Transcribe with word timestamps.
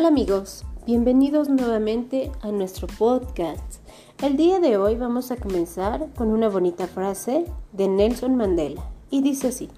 Hola 0.00 0.08
amigos, 0.08 0.64
bienvenidos 0.86 1.50
nuevamente 1.50 2.32
a 2.40 2.50
nuestro 2.50 2.86
podcast. 2.86 3.86
El 4.22 4.38
día 4.38 4.58
de 4.58 4.78
hoy 4.78 4.96
vamos 4.96 5.30
a 5.30 5.36
comenzar 5.36 6.08
con 6.16 6.30
una 6.30 6.48
bonita 6.48 6.86
frase 6.86 7.44
de 7.72 7.86
Nelson 7.86 8.34
Mandela 8.34 8.82
y 9.10 9.20
dice 9.20 9.48
así, 9.48 9.68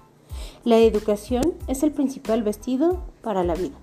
la 0.63 0.77
educación 0.77 1.55
es 1.67 1.83
el 1.83 1.91
principal 1.91 2.41
vestido 2.41 3.03
para 3.21 3.43
la 3.43 3.53
vida. 3.53 3.75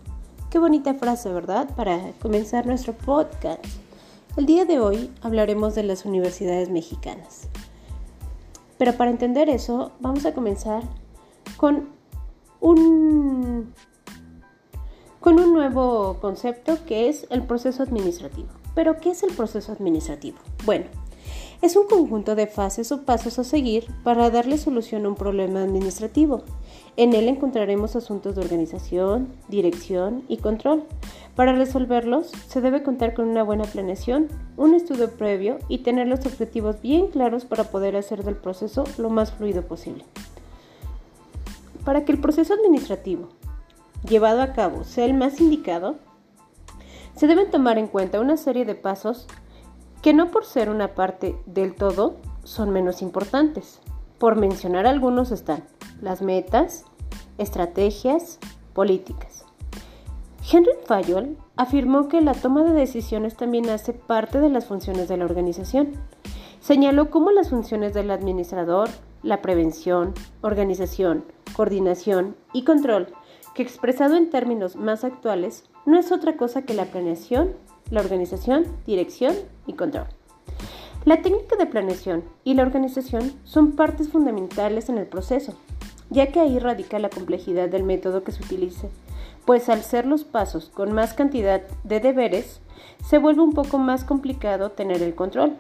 Qué 0.49 0.59
bonita 0.59 0.95
frase, 0.95 1.31
¿verdad? 1.31 1.69
Para 1.77 2.13
comenzar 2.23 2.65
nuestro 2.65 2.95
podcast. 2.95 3.63
El 4.39 4.47
día 4.47 4.65
de 4.65 4.81
hoy 4.81 5.11
hablaremos 5.21 5.75
de 5.75 5.83
las 5.83 6.07
universidades 6.07 6.71
mexicanas. 6.71 7.49
Pero 8.79 8.95
para 8.95 9.11
entender 9.11 9.51
eso, 9.51 9.93
vamos 10.01 10.25
a 10.25 10.33
comenzar 10.33 10.85
con 11.59 11.91
un 12.61 13.75
con 15.21 15.39
un 15.39 15.53
nuevo 15.53 16.17
concepto 16.21 16.79
que 16.87 17.09
es 17.09 17.27
el 17.31 17.43
proceso 17.43 17.83
administrativo. 17.83 18.49
¿Pero 18.75 18.99
qué 19.01 19.11
es 19.11 19.23
el 19.23 19.33
proceso 19.33 19.73
administrativo? 19.73 20.39
Bueno, 20.65 20.87
es 21.61 21.77
un 21.77 21.87
conjunto 21.87 22.35
de 22.35 22.47
fases 22.47 22.91
o 22.91 23.03
pasos 23.03 23.39
a 23.39 23.45
seguir 23.45 23.85
para 24.03 24.31
darle 24.31 24.57
solución 24.57 25.05
a 25.05 25.11
un 25.11 25.15
problema 25.15 25.63
administrativo. 25.63 26.43
En 26.97 27.13
él 27.13 27.29
encontraremos 27.29 27.97
asuntos 27.97 28.35
de 28.35 28.41
organización, 28.41 29.29
dirección 29.49 30.25
y 30.27 30.39
control. 30.39 30.85
Para 31.37 31.53
resolverlos 31.53 32.33
se 32.49 32.63
debe 32.63 32.83
contar 32.83 33.13
con 33.13 33.29
una 33.29 33.43
buena 33.43 33.65
planeación, 33.65 34.29
un 34.57 34.75
estudio 34.75 35.11
previo 35.11 35.59
y 35.69 35.79
tener 35.79 36.09
los 36.09 36.25
objetivos 36.25 36.81
bien 36.81 37.09
claros 37.09 37.45
para 37.45 37.65
poder 37.65 37.95
hacer 37.95 38.25
del 38.25 38.37
proceso 38.37 38.85
lo 38.97 39.11
más 39.11 39.33
fluido 39.33 39.63
posible. 39.63 40.05
Para 41.85 42.07
que 42.07 42.13
el 42.13 42.21
proceso 42.21 42.55
administrativo 42.55 43.29
llevado 44.09 44.43
a 44.43 44.53
cabo 44.53 44.85
sea 44.85 45.05
el 45.05 45.15
más 45.15 45.41
indicado, 45.41 45.97
se 47.15 47.27
deben 47.27 47.51
tomar 47.51 47.79
en 47.79 47.87
cuenta 47.87 48.21
una 48.21 48.37
serie 48.37 48.65
de 48.65 48.75
pasos 48.75 49.27
que 50.03 50.15
no 50.15 50.31
por 50.31 50.45
ser 50.45 50.71
una 50.71 50.95
parte 50.95 51.37
del 51.47 51.75
todo 51.75 52.17
son 52.45 52.71
menos 52.71 53.03
importantes. 53.03 53.81
Por 54.19 54.37
mencionar 54.37 54.87
algunos 54.87 55.31
están 55.31 55.65
las 56.01 56.23
metas, 56.23 56.85
estrategias, 57.39 58.39
políticas. 58.73 59.45
Henry 60.51 60.73
Fayol 60.87 61.37
afirmó 61.57 62.09
que 62.09 62.21
la 62.21 62.33
toma 62.33 62.65
de 62.65 62.73
decisiones 62.73 63.37
también 63.37 63.69
hace 63.69 63.93
parte 63.93 64.41
de 64.41 64.49
las 64.49 64.65
funciones 64.65 65.09
de 65.09 65.17
la 65.17 65.27
organización. 65.27 65.93
Señaló 66.61 67.11
cómo 67.11 67.31
las 67.31 67.51
funciones 67.51 67.95
del 67.95 68.11
administrador, 68.11 68.89
la 69.23 69.43
prevención, 69.43 70.15
organización, 70.41 71.25
coordinación 71.55 72.37
y 72.53 72.65
control 72.65 73.09
que 73.55 73.63
expresado 73.63 74.17
en 74.17 74.31
términos 74.31 74.77
más 74.77 75.05
actuales 75.05 75.65
no 75.87 75.99
es 75.99 76.13
otra 76.13 76.37
cosa 76.37 76.63
que 76.63 76.75
la 76.75 76.87
planeación, 76.87 77.55
la 77.91 78.01
organización, 78.01 78.67
dirección 78.87 79.35
y 79.67 79.75
control. 79.75 80.07
La 81.05 81.23
técnica 81.23 81.57
de 81.57 81.67
planeación 81.67 82.25
y 82.45 82.55
la 82.55 82.63
organización 82.63 83.33
son 83.45 83.73
partes 83.73 84.11
fundamentales 84.11 84.89
en 84.89 84.99
el 84.99 85.07
proceso, 85.07 85.55
ya 86.11 86.31
que 86.31 86.41
ahí 86.41 86.59
radica 86.59 86.99
la 86.99 87.09
complejidad 87.09 87.69
del 87.69 87.85
método 87.85 88.23
que 88.23 88.33
se 88.33 88.43
utilice, 88.43 88.91
pues 89.47 89.69
al 89.69 89.83
ser 89.83 90.07
los 90.07 90.25
pasos 90.25 90.69
con 90.69 90.93
más 90.93 91.15
cantidad 91.15 91.63
de 91.85 92.01
deberes, 92.01 92.61
se 93.05 93.19
vuelve 93.19 93.43
un 93.43 93.55
poco 93.55 93.79
más 93.79 94.05
complicado 94.05 94.73
tener 94.73 95.03
el 95.03 95.15
control. 95.15 95.57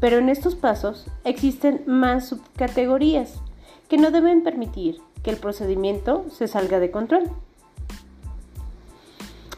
Pero 0.00 0.18
en 0.18 0.28
estos 0.28 0.56
pasos 0.56 1.06
existen 1.22 1.82
más 1.86 2.26
subcategorías 2.28 3.40
que 3.88 3.98
no 3.98 4.10
deben 4.10 4.42
permitir 4.42 5.00
que 5.22 5.30
el 5.30 5.36
procedimiento 5.36 6.24
se 6.30 6.48
salga 6.48 6.80
de 6.80 6.90
control. 6.90 7.30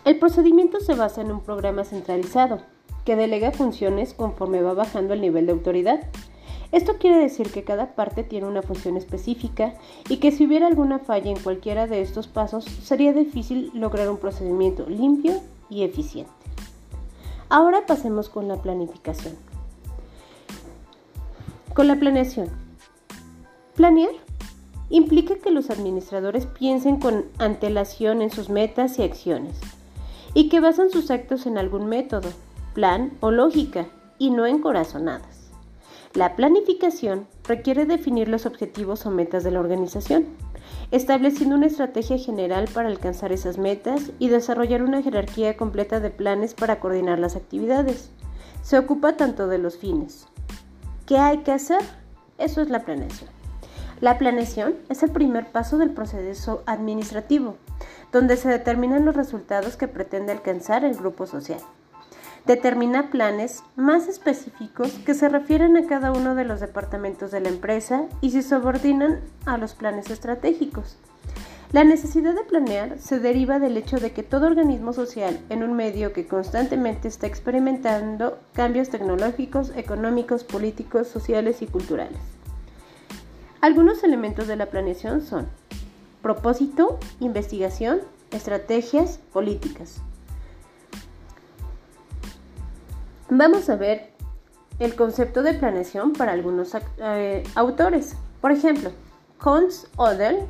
El 0.05 0.19
procedimiento 0.19 0.81
se 0.81 0.95
basa 0.95 1.23
en 1.23 1.33
un 1.33 1.41
programa 1.41 1.85
centralizado 1.85 2.61
que 3.05 3.17
delega 3.17 3.53
funciones 3.53 4.15
conforme 4.15 4.63
va 4.63 4.75
bajando 4.75 5.15
el 5.15 5.21
nivel 5.21 5.47
de 5.47 5.53
autoridad. 5.53 6.01
Esto 6.73 6.99
quiere 6.99 7.19
decir 7.19 7.53
que 7.53 7.65
cada 7.65 7.95
parte 7.95 8.25
tiene 8.25 8.47
una 8.47 8.63
función 8.63 8.97
específica 8.97 9.75
y 10.09 10.17
que 10.17 10.33
si 10.33 10.47
hubiera 10.47 10.67
alguna 10.67 10.99
falla 10.99 11.31
en 11.31 11.39
cualquiera 11.39 11.87
de 11.87 12.01
estos 12.01 12.27
pasos 12.27 12.65
sería 12.65 13.13
difícil 13.13 13.71
lograr 13.75 14.11
un 14.11 14.19
procedimiento 14.19 14.85
limpio 14.89 15.41
y 15.71 15.85
eficiente. 15.85 16.33
Ahora 17.49 17.87
pasemos 17.87 18.29
con 18.29 18.49
la 18.49 18.61
planificación. 18.61 19.37
Con 21.75 21.87
la 21.87 21.97
planeación. 21.97 22.49
Planear 23.77 24.24
implica 24.91 25.37
que 25.37 25.51
los 25.51 25.71
administradores 25.71 26.47
piensen 26.47 26.99
con 26.99 27.25
antelación 27.39 28.23
en 28.23 28.31
sus 28.31 28.49
metas 28.49 28.99
y 28.99 29.03
acciones 29.03 29.59
y 30.35 30.49
que 30.49 30.61
basan 30.61 30.91
sus 30.91 31.11
actos 31.11 31.47
en 31.47 31.59
algún 31.59 31.87
método, 31.87 32.29
plan 32.75 33.13
o 33.21 33.31
lógica 33.31 33.87
y 34.19 34.31
no 34.31 34.47
en 34.47 34.61
corazonadas. 34.61 35.51
La 36.15 36.37
planificación 36.37 37.27
requiere 37.45 37.87
definir 37.87 38.29
los 38.29 38.47
objetivos 38.47 39.05
o 39.07 39.11
metas 39.11 39.43
de 39.43 39.51
la 39.51 39.61
organización, 39.61 40.27
estableciendo 40.91 41.57
una 41.57 41.67
estrategia 41.67 42.19
general 42.19 42.69
para 42.73 42.89
alcanzar 42.89 43.33
esas 43.33 43.59
metas 43.59 44.13
y 44.19 44.29
desarrollar 44.29 44.83
una 44.83 45.03
jerarquía 45.03 45.57
completa 45.57 46.01
de 46.01 46.11
planes 46.11 46.55
para 46.55 46.79
coordinar 46.79 47.19
las 47.19 47.37
actividades. 47.37 48.11
Se 48.63 48.79
ocupa 48.79 49.17
tanto 49.17 49.49
de 49.49 49.59
los 49.59 49.77
fines. 49.77 50.27
¿Qué 51.07 51.19
hay 51.19 51.39
que 51.39 51.53
hacer? 51.53 51.81
Eso 52.39 52.61
es 52.61 52.71
la 52.71 52.85
planeación. 52.85 53.31
La 54.01 54.19
planeación 54.19 54.75
es 54.89 55.03
el 55.03 55.11
primer 55.11 55.53
paso 55.53 55.79
del 55.79 55.91
proceso 55.91 56.63
administrativo, 56.67 57.57
donde 58.13 58.37
se 58.37 58.49
determinan 58.49 59.05
los 59.05 59.15
resultados 59.15 59.77
que 59.77 59.89
pretende 59.89 60.33
alcanzar 60.33 60.85
el 60.85 60.97
grupo 60.97 61.27
social. 61.27 61.61
Determina 62.45 63.11
planes 63.11 63.63
más 63.77 64.07
específicos 64.09 64.93
que 65.07 65.15
se 65.15 65.29
refieren 65.29 65.77
a 65.77 65.87
cada 65.87 66.13
uno 66.13 66.35
de 66.35 66.45
los 66.45 66.61
departamentos 66.61 67.31
de 67.31 67.41
la 67.41 67.49
empresa 67.49 68.05
y 68.21 68.33
se 68.33 68.43
subordinan 68.43 69.21
a 69.47 69.57
los 69.57 69.75
planes 69.75 70.11
estratégicos. 70.11 70.99
La 71.73 71.85
necesidad 71.85 72.35
de 72.35 72.45
planear 72.45 72.99
se 72.99 73.19
deriva 73.19 73.59
del 73.59 73.77
hecho 73.77 73.99
de 73.99 74.13
que 74.13 74.23
todo 74.23 74.47
organismo 74.47 74.93
social 74.93 75.41
en 75.49 75.63
un 75.63 75.73
medio 75.73 76.13
que 76.13 76.27
constantemente 76.27 77.09
está 77.09 77.27
experimentando 77.27 78.39
cambios 78.53 78.91
tecnológicos, 78.91 79.73
económicos, 79.75 80.45
políticos, 80.45 81.09
sociales 81.09 81.63
y 81.63 81.67
culturales. 81.67 82.34
Algunos 83.65 84.05
elementos 84.05 84.47
de 84.47 84.57
la 84.57 84.67
planeación 84.67 85.23
son 85.23 85.49
propósito, 86.21 86.99
investigación, 87.19 88.03
estrategias, 88.31 89.21
políticas. 89.33 90.03
Vamos 93.31 93.71
a 93.71 93.77
ver 93.77 94.11
el 94.81 94.95
concepto 94.95 95.43
de 95.43 95.55
planeación 95.55 96.13
para 96.13 96.33
algunos 96.33 96.77
eh, 96.99 97.43
autores. 97.55 98.17
Por 98.43 98.53
ejemplo, 98.53 98.91
Hans 99.41 99.87
Odell, 99.97 100.41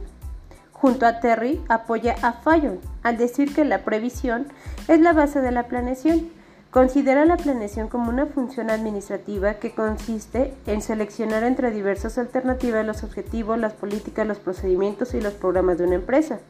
junto 0.72 1.06
a 1.06 1.20
Terry, 1.20 1.62
apoya 1.68 2.16
a 2.20 2.32
Fayol 2.32 2.80
al 3.04 3.16
decir 3.16 3.54
que 3.54 3.64
la 3.64 3.84
previsión 3.84 4.48
es 4.88 4.98
la 4.98 5.12
base 5.12 5.40
de 5.40 5.52
la 5.52 5.68
planeación 5.68 6.30
Considera 6.74 7.24
la 7.24 7.36
planeación 7.36 7.86
como 7.86 8.08
una 8.08 8.26
función 8.26 8.68
administrativa 8.68 9.54
que 9.60 9.76
consiste 9.76 10.54
en 10.66 10.82
seleccionar 10.82 11.44
entre 11.44 11.70
diversas 11.70 12.18
alternativas 12.18 12.84
los 12.84 13.04
objetivos, 13.04 13.60
las 13.60 13.74
políticas, 13.74 14.26
los 14.26 14.40
procedimientos 14.40 15.14
y 15.14 15.20
los 15.20 15.34
programas 15.34 15.78
de 15.78 15.84
una 15.84 15.94
empresa. 15.94 16.40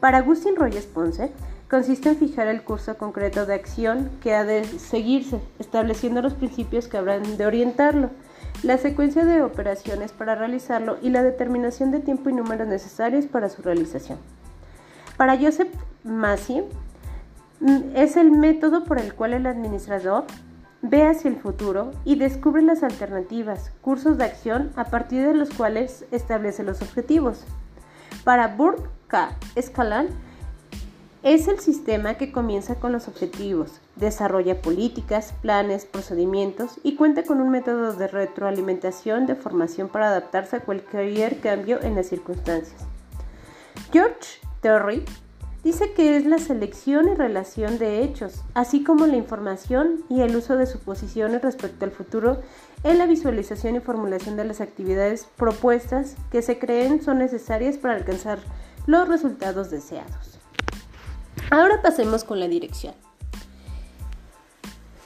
Para 0.00 0.18
Agustín 0.18 0.54
Rogers 0.56 0.84
Ponce, 0.84 1.32
consiste 1.70 2.10
en 2.10 2.18
fijar 2.18 2.48
el 2.48 2.62
curso 2.62 2.98
concreto 2.98 3.46
de 3.46 3.54
acción 3.54 4.10
que 4.22 4.34
ha 4.34 4.44
de 4.44 4.66
seguirse, 4.66 5.40
estableciendo 5.58 6.20
los 6.20 6.34
principios 6.34 6.86
que 6.86 6.98
habrán 6.98 7.38
de 7.38 7.46
orientarlo, 7.46 8.10
la 8.64 8.76
secuencia 8.76 9.24
de 9.24 9.40
operaciones 9.40 10.12
para 10.12 10.34
realizarlo 10.34 10.98
y 11.00 11.08
la 11.08 11.22
determinación 11.22 11.90
de 11.90 12.00
tiempo 12.00 12.28
y 12.28 12.34
números 12.34 12.68
necesarios 12.68 13.24
para 13.24 13.48
su 13.48 13.62
realización. 13.62 14.18
Para 15.16 15.38
Joseph 15.38 15.72
Massey, 16.02 16.64
es 17.94 18.16
el 18.16 18.30
método 18.30 18.84
por 18.84 18.98
el 18.98 19.14
cual 19.14 19.32
el 19.32 19.46
administrador 19.46 20.24
ve 20.82 21.06
hacia 21.06 21.30
el 21.30 21.36
futuro 21.36 21.92
y 22.04 22.16
descubre 22.16 22.62
las 22.62 22.82
alternativas, 22.82 23.72
cursos 23.80 24.18
de 24.18 24.24
acción 24.24 24.70
a 24.76 24.84
partir 24.84 25.26
de 25.26 25.34
los 25.34 25.50
cuales 25.50 26.04
establece 26.10 26.62
los 26.62 26.82
objetivos. 26.82 27.44
Para 28.22 28.48
Burke 28.48 28.88
K. 29.06 29.36
Escalán, 29.54 30.08
es 31.22 31.48
el 31.48 31.58
sistema 31.58 32.14
que 32.14 32.32
comienza 32.32 32.74
con 32.74 32.92
los 32.92 33.08
objetivos, 33.08 33.80
desarrolla 33.96 34.60
políticas, 34.60 35.32
planes, 35.40 35.86
procedimientos 35.86 36.78
y 36.82 36.96
cuenta 36.96 37.22
con 37.22 37.40
un 37.40 37.48
método 37.48 37.94
de 37.94 38.08
retroalimentación 38.08 39.24
de 39.24 39.34
formación 39.34 39.88
para 39.88 40.08
adaptarse 40.08 40.56
a 40.56 40.60
cualquier 40.60 41.40
cambio 41.40 41.80
en 41.82 41.94
las 41.94 42.08
circunstancias. 42.08 42.78
George 43.90 44.38
Terry 44.60 45.02
dice 45.64 45.92
que 45.92 46.16
es 46.16 46.26
la 46.26 46.38
selección 46.38 47.08
y 47.08 47.14
relación 47.14 47.78
de 47.78 48.04
hechos, 48.04 48.42
así 48.52 48.84
como 48.84 49.06
la 49.06 49.16
información 49.16 50.04
y 50.10 50.20
el 50.20 50.36
uso 50.36 50.56
de 50.56 50.66
suposiciones 50.66 51.42
respecto 51.42 51.86
al 51.86 51.90
futuro 51.90 52.42
en 52.84 52.98
la 52.98 53.06
visualización 53.06 53.76
y 53.76 53.80
formulación 53.80 54.36
de 54.36 54.44
las 54.44 54.60
actividades 54.60 55.26
propuestas 55.36 56.16
que 56.30 56.42
se 56.42 56.58
creen 56.58 57.02
son 57.02 57.18
necesarias 57.18 57.78
para 57.78 57.94
alcanzar 57.94 58.38
los 58.86 59.08
resultados 59.08 59.70
deseados. 59.70 60.38
Ahora 61.50 61.80
pasemos 61.82 62.24
con 62.24 62.38
la 62.40 62.48
dirección. 62.48 62.94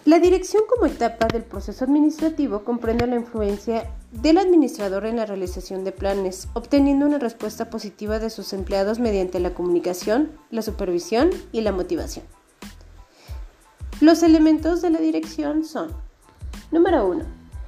La 0.05 0.19
dirección 0.19 0.63
como 0.69 0.87
etapa 0.87 1.29
del 1.29 1.43
proceso 1.45 1.85
administrativo 1.85 2.65
comprende 2.65 3.07
la 3.07 3.17
influencia 3.17 3.91
del 4.13 4.39
administrador 4.39 5.07
en 5.07 5.17
la 5.17 5.27
realización 5.27 5.85
de 5.85 5.93
planes, 5.93 6.49
obteniendo 6.55 7.07
una 7.07 7.19
respuesta 7.19 7.71
positiva 7.71 8.19
de 8.19 8.31
sus 8.31 8.53
empleados 8.53 8.99
mediante 8.99 9.41
la 9.41 9.55
comunicación, 9.55 10.33
la 10.51 10.63
supervisión 10.63 11.31
y 11.53 11.61
la 11.61 11.73
motivación. 11.73 12.25
Los 14.01 14.23
elementos 14.23 14.81
de 14.81 14.91
la 14.91 15.01
dirección 15.01 15.65
son, 15.65 15.93
número 16.71 17.07
1, 17.07 17.25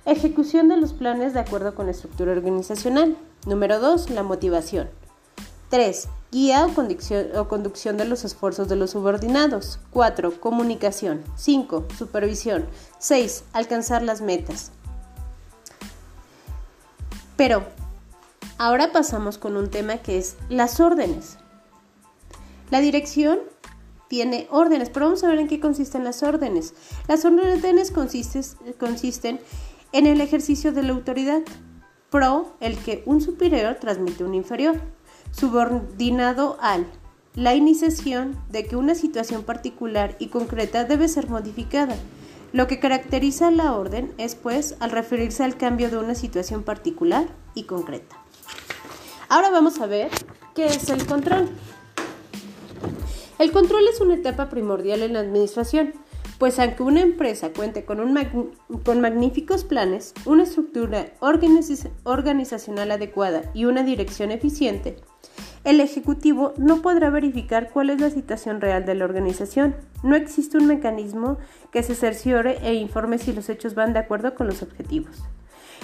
ejecución 0.06 0.68
de 0.68 0.76
los 0.76 0.92
planes 0.92 1.34
de 1.34 1.40
acuerdo 1.40 1.74
con 1.74 1.86
la 1.86 1.92
estructura 1.92 2.32
organizacional. 2.32 3.16
Número 3.46 3.80
2, 3.80 4.10
la 4.10 4.22
motivación. 4.22 4.88
3. 5.70 6.08
Guía 6.32 6.66
o 6.66 6.74
conducción, 6.74 7.28
o 7.36 7.48
conducción 7.48 7.96
de 7.96 8.04
los 8.04 8.24
esfuerzos 8.24 8.68
de 8.68 8.76
los 8.76 8.90
subordinados. 8.90 9.80
4. 9.90 10.40
Comunicación. 10.40 11.22
5. 11.36 11.86
Supervisión. 11.96 12.66
6. 12.98 13.44
Alcanzar 13.52 14.02
las 14.02 14.20
metas. 14.20 14.72
Pero 17.40 17.64
ahora 18.58 18.92
pasamos 18.92 19.38
con 19.38 19.56
un 19.56 19.70
tema 19.70 19.96
que 19.96 20.18
es 20.18 20.36
las 20.50 20.78
órdenes. 20.78 21.38
La 22.70 22.80
dirección 22.80 23.38
tiene 24.08 24.46
órdenes, 24.50 24.90
pero 24.90 25.06
vamos 25.06 25.24
a 25.24 25.28
ver 25.28 25.38
en 25.38 25.48
qué 25.48 25.58
consisten 25.58 26.04
las 26.04 26.22
órdenes. 26.22 26.74
Las 27.08 27.24
órdenes 27.24 27.92
consisten 27.92 29.40
en 29.92 30.06
el 30.06 30.20
ejercicio 30.20 30.72
de 30.72 30.82
la 30.82 30.92
autoridad, 30.92 31.40
pro 32.10 32.52
el 32.60 32.76
que 32.76 33.02
un 33.06 33.22
superior 33.22 33.76
transmite 33.80 34.22
a 34.22 34.26
un 34.26 34.34
inferior 34.34 34.78
subordinado 35.32 36.58
al 36.60 36.86
la 37.34 37.54
iniciación 37.54 38.36
de 38.50 38.66
que 38.66 38.76
una 38.76 38.94
situación 38.94 39.44
particular 39.44 40.14
y 40.18 40.26
concreta 40.26 40.84
debe 40.84 41.08
ser 41.08 41.30
modificada. 41.30 41.96
Lo 42.52 42.66
que 42.66 42.80
caracteriza 42.80 43.50
la 43.52 43.74
orden 43.74 44.12
es, 44.18 44.34
pues, 44.34 44.76
al 44.80 44.90
referirse 44.90 45.44
al 45.44 45.56
cambio 45.56 45.88
de 45.88 45.98
una 45.98 46.16
situación 46.16 46.64
particular 46.64 47.28
y 47.54 47.64
concreta. 47.64 48.16
Ahora 49.28 49.50
vamos 49.50 49.80
a 49.80 49.86
ver 49.86 50.10
qué 50.56 50.66
es 50.66 50.88
el 50.90 51.06
control. 51.06 51.48
El 53.38 53.52
control 53.52 53.86
es 53.86 54.00
una 54.00 54.16
etapa 54.16 54.48
primordial 54.48 55.02
en 55.02 55.12
la 55.12 55.20
administración, 55.20 55.94
pues 56.38 56.58
aunque 56.58 56.82
una 56.82 57.02
empresa 57.02 57.52
cuente 57.52 57.84
con, 57.84 58.00
un 58.00 58.18
con 58.84 59.00
magníficos 59.00 59.64
planes, 59.64 60.12
una 60.24 60.42
estructura 60.42 61.12
organizacional 61.20 62.90
adecuada 62.90 63.50
y 63.54 63.66
una 63.66 63.84
dirección 63.84 64.32
eficiente, 64.32 64.96
el 65.64 65.80
Ejecutivo 65.80 66.54
no 66.56 66.80
podrá 66.80 67.10
verificar 67.10 67.70
cuál 67.70 67.90
es 67.90 68.00
la 68.00 68.10
situación 68.10 68.60
real 68.60 68.86
de 68.86 68.94
la 68.94 69.04
organización. 69.04 69.76
No 70.02 70.16
existe 70.16 70.56
un 70.56 70.66
mecanismo 70.66 71.38
que 71.70 71.82
se 71.82 71.94
cerciore 71.94 72.58
e 72.62 72.74
informe 72.74 73.18
si 73.18 73.32
los 73.32 73.48
hechos 73.48 73.74
van 73.74 73.92
de 73.92 73.98
acuerdo 73.98 74.34
con 74.34 74.46
los 74.46 74.62
objetivos. 74.62 75.22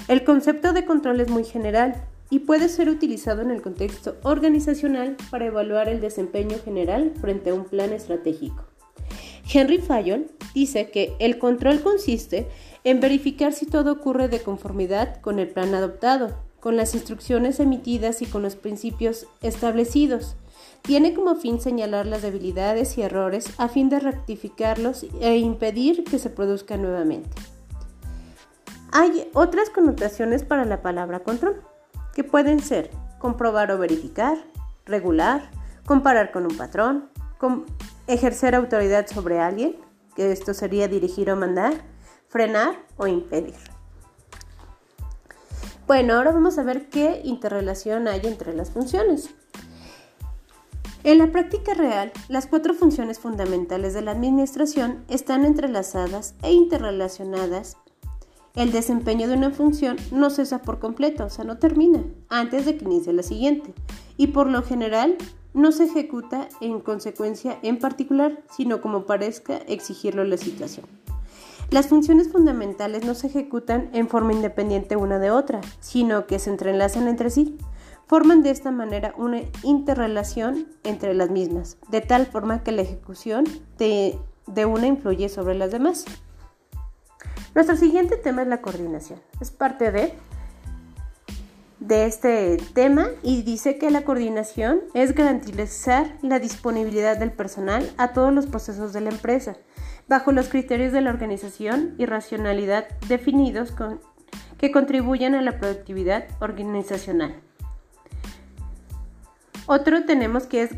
El 0.09 0.25
concepto 0.25 0.73
de 0.73 0.85
control 0.85 1.21
es 1.21 1.29
muy 1.29 1.45
general 1.45 2.05
y 2.31 2.41
puede 2.41 2.69
ser 2.69 2.89
utilizado 2.89 3.43
en 3.43 3.51
el 3.51 3.63
contexto 3.63 4.17
organizacional 4.23 5.17
para 5.31 5.47
evaluar 5.47 5.89
el 5.89 6.01
desempeño 6.01 6.57
general 6.65 7.13
frente 7.21 7.51
a 7.51 7.55
un 7.55 7.65
plan 7.65 7.93
estratégico. 7.93 8.65
Henry 9.53 9.79
Fayol 9.79 10.27
dice 10.55 10.91
que 10.91 11.15
el 11.19 11.39
control 11.39 11.81
consiste 11.81 12.49
en 12.83 13.01
verificar 13.01 13.53
si 13.53 13.67
todo 13.67 13.93
ocurre 13.93 14.29
de 14.29 14.41
conformidad 14.41 15.21
con 15.21 15.39
el 15.39 15.49
plan 15.49 15.75
adoptado, 15.75 16.46
con 16.67 16.77
las 16.77 16.97
instrucciones 16.97 17.61
emitidas 17.61 18.23
y 18.23 18.27
con 18.27 18.43
los 18.43 18.57
principios 18.57 19.29
establecidos. 19.41 20.35
Tiene 20.83 21.15
como 21.15 21.37
fin 21.37 21.61
señalar 21.61 22.07
las 22.07 22.23
debilidades 22.23 22.99
y 22.99 23.03
errores 23.03 23.53
a 23.59 23.69
fin 23.69 23.89
de 23.89 24.01
rectificarlos 24.01 25.07
e 25.21 25.37
impedir 25.37 26.03
que 26.03 26.19
se 26.19 26.29
produzcan 26.29 26.83
nuevamente. 26.83 27.31
Hay 28.91 29.31
otras 29.33 29.71
connotaciones 29.71 30.43
para 30.43 30.65
la 30.65 30.83
palabra 30.83 31.21
control, 31.21 31.63
que 32.13 32.25
pueden 32.25 32.59
ser 32.59 32.91
comprobar 33.21 33.71
o 33.71 33.79
verificar, 33.79 34.37
regular, 34.87 35.49
comparar 35.85 36.33
con 36.33 36.47
un 36.47 36.57
patrón, 36.57 37.09
ejercer 38.09 38.57
autoridad 38.57 39.07
sobre 39.07 39.39
alguien, 39.39 39.77
que 40.17 40.33
esto 40.33 40.53
sería 40.53 40.89
dirigir 40.89 41.31
o 41.31 41.37
mandar, 41.37 41.75
frenar 42.27 42.75
o 42.97 43.07
impedir. 43.07 43.76
Bueno, 45.87 46.15
ahora 46.15 46.33
vamos 46.33 46.59
a 46.59 46.65
ver 46.65 46.89
qué 46.89 47.21
interrelación 47.23 48.09
hay 48.09 48.21
entre 48.25 48.53
las 48.53 48.71
funciones. 48.71 49.31
En 51.05 51.19
la 51.19 51.31
práctica 51.31 51.75
real, 51.75 52.11
las 52.29 52.49
cuatro 52.49 52.75
funciones 52.75 53.21
fundamentales 53.21 53.95
de 53.95 54.03
la 54.03 54.11
administración 54.11 55.05
están 55.09 55.45
entrelazadas 55.45 56.35
e 56.43 56.53
interrelacionadas. 56.53 57.77
El 58.57 58.73
desempeño 58.73 59.29
de 59.29 59.35
una 59.35 59.51
función 59.51 59.97
no 60.11 60.31
cesa 60.31 60.61
por 60.61 60.81
completo, 60.81 61.27
o 61.27 61.31
sea, 61.31 61.45
no 61.45 61.59
termina 61.59 62.03
antes 62.29 62.67
de 62.67 62.77
que 62.77 62.85
inicie 62.85 63.13
la 63.13 63.23
siguiente, 63.23 63.73
y 64.17 64.29
por 64.29 64.49
lo 64.49 64.65
general 64.65 65.17
no 65.55 65.71
se 65.71 65.85
ejecuta 65.85 66.49
en 66.61 66.81
consecuencia 66.81 67.61
en 67.63 67.79
particular, 67.79 68.43
sino 68.51 68.81
como 68.81 69.07
parezca 69.07 69.59
exigirlo 69.69 70.25
la 70.25 70.37
situación. 70.37 70.87
Las 71.71 71.89
funciones 71.89 72.29
fundamentales 72.29 73.05
no 73.05 73.15
se 73.15 73.27
ejecutan 73.27 73.91
en 73.93 74.09
forma 74.09 74.33
independiente 74.33 74.95
una 74.95 75.19
de 75.19 75.33
otra, 75.33 75.61
sino 75.81 76.27
que 76.27 76.39
se 76.39 76.51
entrelazan 76.51 77.09
entre 77.09 77.29
sí. 77.29 77.59
Forman 78.07 78.45
de 78.45 78.51
esta 78.51 78.71
manera 78.71 79.13
una 79.19 79.43
interrelación 79.65 80.69
entre 80.85 81.13
las 81.13 81.29
mismas, 81.31 81.77
de 81.91 82.01
tal 82.01 82.27
forma 82.27 82.63
que 82.63 82.71
la 82.71 82.83
ejecución 82.83 83.45
de, 83.79 84.17
una 84.65 84.87
influye 84.87 85.29
sobre 85.29 85.57
las 85.57 85.73
demás. 85.73 86.05
Nuestro 87.57 87.75
siguiente 87.75 88.17
tema 88.17 88.43
es 88.43 88.49
la 88.49 88.63
coordinación. 88.63 89.19
Es 89.41 89.51
parte 89.51 89.91
de, 89.91 90.15
de 91.81 92.07
este 92.07 92.59
tema 92.75 93.09
y 93.25 93.43
dice 93.43 93.77
que 93.77 93.91
la 93.91 94.05
coordinación 94.05 94.83
es 94.95 95.17
garantizar 95.17 96.17
la 96.23 96.39
disponibilidad 96.39 97.17
del 97.17 97.33
personal 97.33 97.91
a 97.97 98.13
todos 98.13 98.33
los 98.33 98.47
procesos 98.47 98.93
de 98.93 99.01
la 99.01 99.11
empresa 99.11 99.57
bajo 100.09 100.33
los 100.33 100.49
criterios 100.49 100.93
de 100.93 101.01
la 101.01 101.11
organización 101.11 101.95
y 101.99 102.07
racionalidad 102.07 102.87
definidos 103.09 103.73
que 104.59 104.71
contribuyen 104.71 105.35
a 105.35 105.43
la 105.43 105.59
productividad 105.59 106.27
organizacional. 106.41 107.35
Otro 109.69 110.05
tenemos 110.05 110.47
que 110.47 110.63
es 110.63 110.71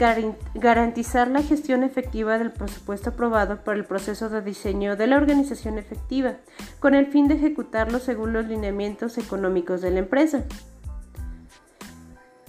garantizar 0.54 1.28
la 1.28 1.42
gestión 1.42 1.82
efectiva 1.82 2.38
del 2.38 2.52
presupuesto 2.52 3.10
aprobado 3.10 3.62
por 3.62 3.76
el 3.76 3.84
proceso 3.84 4.30
de 4.30 4.40
diseño 4.40 4.96
de 4.96 5.06
la 5.06 5.18
organización 5.18 5.76
efectiva, 5.76 6.36
con 6.80 6.94
el 6.94 7.06
fin 7.06 7.28
de 7.28 7.34
ejecutarlo 7.34 7.98
según 7.98 8.32
los 8.32 8.46
lineamientos 8.46 9.18
económicos 9.18 9.82
de 9.82 9.90
la 9.90 9.98
empresa. 9.98 10.44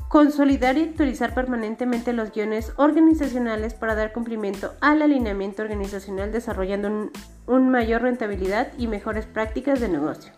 Consolidar 0.10 0.76
y 0.80 0.86
actualizar 0.86 1.36
permanentemente 1.36 2.14
los 2.14 2.32
guiones 2.32 2.74
organizacionales 2.78 3.76
para 3.76 3.94
dar 3.94 4.12
cumplimiento 4.12 4.74
al 4.82 5.04
alineamiento 5.04 5.62
organizacional 5.62 6.32
desarrollando 6.32 7.12
un, 7.46 7.70
mayor 7.70 8.02
rentabilidad 8.02 8.72
y 8.80 8.88
mejores 8.88 9.28
prácticas 9.28 9.80
de 9.80 9.88
negocio. 9.88 10.34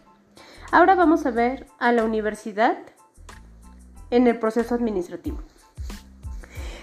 Ahora 0.74 0.96
vamos 0.96 1.26
a 1.26 1.32
ver 1.32 1.68
a 1.80 1.94
la 1.94 2.04
universidad 2.04 2.80
en 4.10 4.28
el 4.28 4.38
proceso 4.40 4.76
administrativo. 4.76 5.38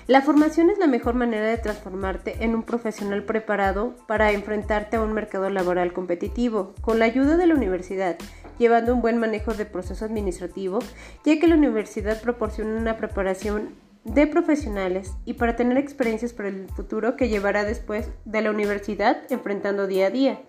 La 0.06 0.22
formación 0.22 0.70
es 0.70 0.78
la 0.78 0.86
mejor 0.86 1.12
manera 1.12 1.46
de 1.46 1.58
transformarte 1.58 2.42
en 2.42 2.54
un 2.54 2.62
profesional 2.62 3.24
preparado 3.24 3.96
para 4.06 4.32
enfrentarte 4.32 4.96
a 4.96 5.02
un 5.02 5.12
mercado 5.12 5.50
laboral 5.50 5.92
competitivo. 5.92 6.72
Con 6.80 6.98
la 6.98 7.04
ayuda 7.04 7.36
de 7.36 7.46
la 7.46 7.54
universidad, 7.54 8.16
llevando 8.58 8.94
un 8.94 9.02
buen 9.02 9.18
manejo 9.18 9.54
de 9.54 9.64
proceso 9.64 10.04
administrativo, 10.04 10.80
ya 11.24 11.38
que 11.38 11.46
la 11.46 11.54
universidad 11.54 12.20
proporciona 12.20 12.76
una 12.76 12.96
preparación 12.96 13.70
de 14.04 14.26
profesionales 14.26 15.12
y 15.24 15.34
para 15.34 15.56
tener 15.56 15.76
experiencias 15.76 16.32
para 16.32 16.48
el 16.48 16.68
futuro 16.68 17.16
que 17.16 17.28
llevará 17.28 17.64
después 17.64 18.10
de 18.24 18.42
la 18.42 18.50
universidad 18.50 19.22
enfrentando 19.30 19.86
día 19.86 20.06
a 20.06 20.10
día. 20.10 20.40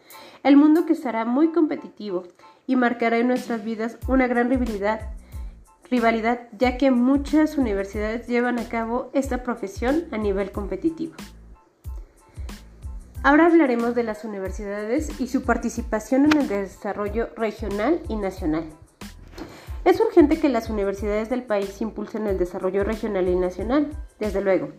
El 0.43 0.55
mundo 0.55 0.85
que 0.85 0.93
estará 0.93 1.25
muy 1.25 1.51
competitivo 1.51 2.23
y 2.67 2.75
marcará 2.75 3.17
en 3.17 3.27
nuestras 3.27 3.63
vidas 3.63 3.97
una 4.07 4.27
gran 4.27 4.49
rivalidad, 4.49 5.01
rivalidad 5.89 6.47
ya 6.57 6.77
que 6.77 6.91
muchas 6.91 7.57
universidades 7.57 8.27
llevan 8.27 8.59
a 8.59 8.69
cabo 8.69 9.09
esta 9.13 9.43
profesión 9.43 10.05
a 10.11 10.17
nivel 10.17 10.51
competitivo. 10.51 11.15
Ahora 13.21 13.47
hablaremos 13.47 13.95
de 13.95 14.03
las 14.03 14.23
universidades 14.23 15.19
y 15.19 15.27
su 15.27 15.43
participación 15.43 16.25
en 16.25 16.37
el 16.37 16.47
desarrollo 16.47 17.29
regional 17.35 17.99
y 18.07 18.15
nacional. 18.15 18.63
Es 19.83 19.99
urgente 19.99 20.39
que 20.39 20.47
las 20.47 20.69
universidades 20.69 21.29
del 21.29 21.43
país 21.43 21.81
impulsen 21.81 22.27
el 22.27 22.37
desarrollo 22.37 22.85
regional 22.85 23.27
y 23.27 23.35
nacional, 23.35 23.91
desde 24.19 24.39
luego. 24.39 24.69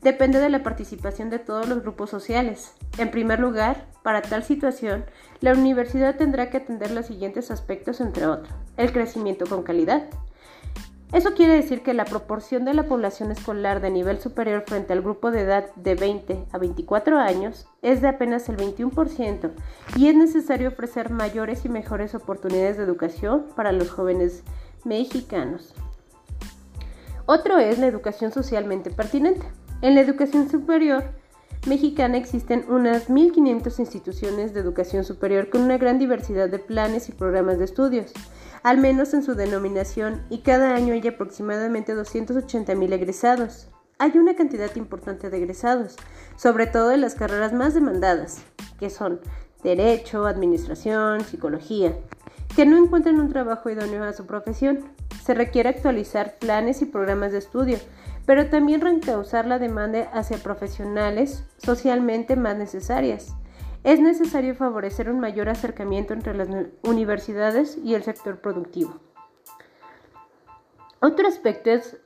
Depende 0.00 0.38
de 0.38 0.48
la 0.48 0.62
participación 0.62 1.28
de 1.28 1.40
todos 1.40 1.68
los 1.68 1.82
grupos 1.82 2.08
sociales. 2.08 2.72
En 2.98 3.10
primer 3.10 3.40
lugar, 3.40 3.88
para 4.04 4.22
tal 4.22 4.44
situación, 4.44 5.04
la 5.40 5.52
universidad 5.52 6.16
tendrá 6.16 6.50
que 6.50 6.58
atender 6.58 6.92
los 6.92 7.06
siguientes 7.06 7.50
aspectos, 7.50 8.00
entre 8.00 8.26
otros. 8.26 8.54
El 8.76 8.92
crecimiento 8.92 9.44
con 9.46 9.64
calidad, 9.64 10.08
Eso 11.12 11.32
quiere 11.32 11.54
decir 11.54 11.82
que 11.82 11.94
la 11.94 12.04
proporción 12.04 12.66
de 12.66 12.74
la 12.74 12.82
población 12.82 13.32
escolar 13.32 13.80
de 13.80 13.90
nivel 13.90 14.20
superior 14.20 14.64
frente 14.66 14.92
al 14.92 15.00
grupo 15.00 15.30
de 15.30 15.40
edad 15.40 15.74
de 15.74 15.94
20 15.94 16.44
a 16.52 16.58
24 16.58 17.18
años 17.18 17.66
es 17.80 18.02
de 18.02 18.08
apenas 18.08 18.48
el 18.50 18.58
21% 18.58 19.50
y 19.96 20.08
es 20.08 20.14
necesario 20.14 20.68
ofrecer 20.68 21.08
mayores 21.08 21.64
y 21.64 21.70
mejores 21.70 22.14
oportunidades 22.14 22.76
de 22.76 22.84
educación 22.84 23.46
para 23.56 23.72
los 23.72 23.90
jóvenes 23.90 24.42
mexicanos. 24.84 25.72
Otro 27.24 27.58
es 27.58 27.78
la 27.78 27.86
educación 27.86 28.30
socialmente 28.30 28.90
pertinente. 28.90 29.46
En 29.80 29.94
la 29.94 30.02
educación 30.02 30.50
superior 30.50 31.04
mexicana 31.66 32.18
existen 32.18 32.66
unas 32.68 33.08
1.500 33.08 33.80
instituciones 33.80 34.52
de 34.52 34.60
educación 34.60 35.04
superior 35.04 35.48
con 35.48 35.62
una 35.62 35.78
gran 35.78 35.98
diversidad 35.98 36.50
de 36.50 36.58
planes 36.58 37.08
y 37.08 37.12
programas 37.12 37.58
de 37.58 37.64
estudios 37.64 38.12
al 38.62 38.78
menos 38.78 39.14
en 39.14 39.22
su 39.22 39.34
denominación, 39.34 40.22
y 40.30 40.38
cada 40.38 40.74
año 40.74 40.94
hay 40.94 41.06
aproximadamente 41.06 41.94
280.000 41.94 42.92
egresados. 42.92 43.68
Hay 43.98 44.16
una 44.16 44.34
cantidad 44.36 44.74
importante 44.76 45.30
de 45.30 45.38
egresados, 45.38 45.96
sobre 46.36 46.66
todo 46.66 46.92
en 46.92 47.00
las 47.00 47.14
carreras 47.14 47.52
más 47.52 47.74
demandadas, 47.74 48.38
que 48.78 48.90
son 48.90 49.20
Derecho, 49.62 50.26
Administración, 50.26 51.22
Psicología, 51.22 51.98
que 52.54 52.64
no 52.64 52.76
encuentran 52.76 53.20
un 53.20 53.28
trabajo 53.28 53.70
idóneo 53.70 54.04
a 54.04 54.12
su 54.12 54.26
profesión. 54.26 54.80
Se 55.22 55.34
requiere 55.34 55.68
actualizar 55.68 56.38
planes 56.38 56.80
y 56.82 56.86
programas 56.86 57.32
de 57.32 57.38
estudio, 57.38 57.78
pero 58.24 58.50
también 58.50 58.80
reencauzar 58.80 59.46
la 59.46 59.58
demanda 59.58 60.10
hacia 60.12 60.38
profesionales 60.38 61.44
socialmente 61.58 62.36
más 62.36 62.56
necesarias 62.56 63.34
es 63.84 64.00
necesario 64.00 64.54
favorecer 64.54 65.08
un 65.08 65.20
mayor 65.20 65.48
acercamiento 65.48 66.12
entre 66.12 66.34
las 66.34 66.48
universidades 66.82 67.78
y 67.82 67.94
el 67.94 68.02
sector 68.02 68.40
productivo. 68.40 69.00
Otro 71.00 71.28
aspecto 71.28 71.70
es 71.70 71.96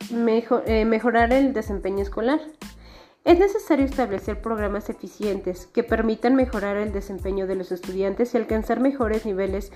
eh, 0.67 0.85
mejorar 0.85 1.33
el 1.33 1.55
desempeño 1.55 2.03
escolar. 2.03 2.41
Es 3.25 3.39
necesario 3.39 3.87
establecer 3.87 4.43
programas 4.43 4.91
eficientes 4.91 5.67
que 5.67 5.83
permitan 5.83 6.35
mejorar 6.35 6.77
el 6.77 6.93
desempeño 6.93 7.47
de 7.47 7.55
los 7.55 7.73
estudiantes 7.73 8.35
y 8.35 8.37
alcanzar 8.37 8.81
mejores 8.81 9.25
niveles 9.25 9.73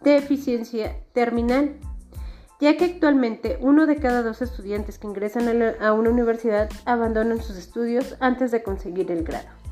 de 0.00 0.16
eficiencia 0.16 0.96
terminal, 1.12 1.76
ya 2.58 2.76
que 2.76 2.86
actualmente 2.86 3.58
uno 3.60 3.86
de 3.86 3.96
cada 3.96 4.22
dos 4.22 4.42
estudiantes 4.42 4.98
que 4.98 5.06
ingresan 5.06 5.46
a 5.80 5.92
una 5.92 6.10
universidad 6.10 6.68
abandonan 6.86 7.42
sus 7.42 7.56
estudios 7.56 8.16
antes 8.18 8.50
de 8.50 8.62
conseguir 8.62 9.12
el 9.12 9.22
grado. 9.22 9.65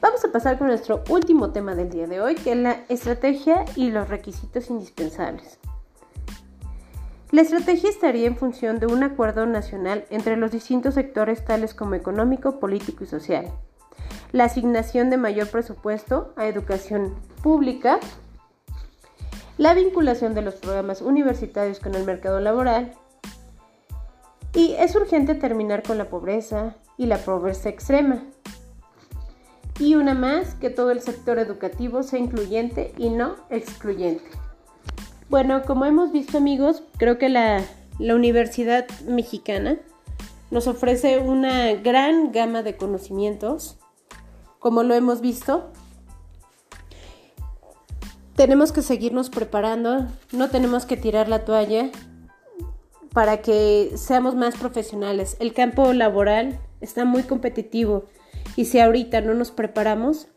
Vamos 0.00 0.24
a 0.24 0.32
pasar 0.32 0.56
con 0.56 0.68
nuestro 0.68 1.04
último 1.10 1.50
tema 1.50 1.74
del 1.74 1.90
día 1.90 2.06
de 2.06 2.22
hoy, 2.22 2.34
que 2.34 2.52
es 2.52 2.56
la 2.56 2.84
estrategia 2.88 3.66
y 3.76 3.90
los 3.90 4.08
requisitos 4.08 4.70
indispensables. 4.70 5.58
La 7.30 7.42
estrategia 7.42 7.90
estaría 7.90 8.26
en 8.26 8.36
función 8.36 8.78
de 8.78 8.86
un 8.86 9.02
acuerdo 9.02 9.44
nacional 9.44 10.06
entre 10.08 10.38
los 10.38 10.52
distintos 10.52 10.94
sectores 10.94 11.44
tales 11.44 11.74
como 11.74 11.96
económico, 11.96 12.58
político 12.58 13.04
y 13.04 13.08
social. 13.08 13.52
La 14.32 14.44
asignación 14.44 15.10
de 15.10 15.18
mayor 15.18 15.48
presupuesto 15.48 16.32
a 16.36 16.46
educación 16.46 17.14
pública, 17.42 18.00
la 19.58 19.74
vinculación 19.74 20.34
de 20.34 20.40
los 20.40 20.54
programas 20.54 21.02
universitarios 21.02 21.78
con 21.78 21.94
el 21.94 22.04
mercado 22.04 22.40
laboral, 22.40 22.94
y 24.54 24.72
es 24.78 24.96
urgente 24.96 25.34
terminar 25.34 25.82
con 25.82 25.98
la 25.98 26.06
pobreza 26.06 26.76
y 26.96 27.04
la 27.04 27.18
pobreza 27.18 27.68
extrema, 27.68 28.24
y 29.80 29.94
una 29.94 30.14
más, 30.14 30.54
que 30.56 30.68
todo 30.68 30.90
el 30.90 31.00
sector 31.00 31.38
educativo 31.38 32.02
sea 32.02 32.18
incluyente 32.18 32.92
y 32.98 33.08
no 33.08 33.36
excluyente. 33.48 34.24
Bueno, 35.30 35.62
como 35.62 35.86
hemos 35.86 36.12
visto 36.12 36.36
amigos, 36.36 36.82
creo 36.98 37.16
que 37.16 37.30
la, 37.30 37.64
la 37.98 38.14
Universidad 38.14 38.86
Mexicana 39.08 39.78
nos 40.50 40.66
ofrece 40.66 41.18
una 41.18 41.72
gran 41.74 42.30
gama 42.30 42.62
de 42.62 42.76
conocimientos, 42.76 43.78
como 44.58 44.82
lo 44.82 44.94
hemos 44.94 45.22
visto. 45.22 45.70
Tenemos 48.36 48.72
que 48.72 48.82
seguirnos 48.82 49.30
preparando, 49.30 50.06
no 50.32 50.50
tenemos 50.50 50.84
que 50.84 50.98
tirar 50.98 51.28
la 51.28 51.46
toalla 51.46 51.90
para 53.14 53.40
que 53.40 53.92
seamos 53.96 54.34
más 54.34 54.56
profesionales. 54.56 55.36
El 55.40 55.54
campo 55.54 55.92
laboral 55.94 56.58
está 56.82 57.06
muy 57.06 57.22
competitivo 57.22 58.04
y 58.56 58.66
si 58.66 58.80
ahorita 58.80 59.20
no 59.20 59.34
nos 59.34 59.50
preparamos, 59.50 60.28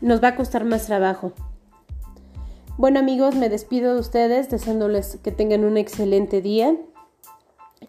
nos 0.00 0.22
va 0.22 0.28
a 0.28 0.36
costar 0.36 0.64
más 0.64 0.86
trabajo. 0.86 1.32
Bueno 2.76 2.98
amigos, 2.98 3.36
me 3.36 3.48
despido 3.48 3.94
de 3.94 4.00
ustedes 4.00 4.50
deseándoles 4.50 5.18
que 5.22 5.30
tengan 5.30 5.64
un 5.64 5.76
excelente 5.76 6.40
día 6.40 6.76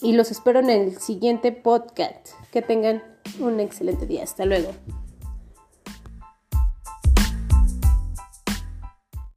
y 0.01 0.13
los 0.13 0.31
espero 0.31 0.59
en 0.59 0.69
el 0.69 0.97
siguiente 0.97 1.51
podcast. 1.51 2.29
Que 2.51 2.61
tengan 2.61 3.03
un 3.39 3.59
excelente 3.59 4.05
día. 4.05 4.23
Hasta 4.23 4.45
luego. 4.45 4.71